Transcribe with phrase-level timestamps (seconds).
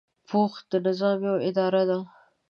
[0.27, 1.99] پوځ د نظام یوه اداره ده.